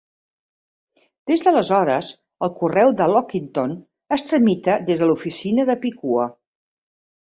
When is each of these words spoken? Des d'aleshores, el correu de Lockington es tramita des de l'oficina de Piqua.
Des 1.31 1.43
d'aleshores, 1.47 2.09
el 2.49 2.53
correu 2.63 2.95
de 3.03 3.11
Lockington 3.13 3.79
es 4.19 4.29
tramita 4.33 4.83
des 4.93 5.05
de 5.07 5.13
l'oficina 5.15 5.71
de 5.73 5.81
Piqua. 5.89 6.31